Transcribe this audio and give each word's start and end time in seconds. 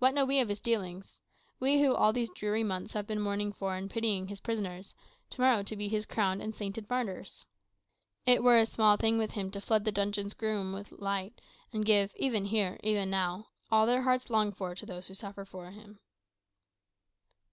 What 0.00 0.14
know 0.14 0.24
we 0.24 0.40
of 0.40 0.48
his 0.48 0.60
dealings? 0.60 1.20
we 1.60 1.80
who 1.80 1.94
all 1.94 2.12
these 2.12 2.28
dreary 2.34 2.64
months 2.64 2.92
have 2.94 3.06
been 3.06 3.20
mourning 3.20 3.52
for 3.52 3.76
and 3.76 3.88
pitying 3.88 4.26
his 4.26 4.40
prisoners, 4.40 4.94
to 5.30 5.40
morrow 5.40 5.62
to 5.62 5.76
be 5.76 5.86
his 5.86 6.06
crowned 6.06 6.42
and 6.42 6.52
sainted 6.52 6.90
martyrs? 6.90 7.44
It 8.26 8.42
were 8.42 8.58
a 8.58 8.66
small 8.66 8.96
thing 8.96 9.16
with 9.16 9.30
him 9.30 9.48
to 9.52 9.60
flood 9.60 9.84
the 9.84 9.92
dungeon's 9.92 10.34
gloom 10.34 10.72
with 10.72 10.90
light, 10.90 11.40
and 11.72 11.86
give 11.86 12.12
even 12.16 12.46
here, 12.46 12.80
even 12.82 13.10
now 13.10 13.50
all 13.70 13.86
their 13.86 14.02
hearts 14.02 14.28
long 14.28 14.50
for 14.50 14.74
to 14.74 14.84
those 14.86 15.06
who 15.06 15.14
suffer 15.14 15.44
for 15.44 15.70
him." 15.70 16.00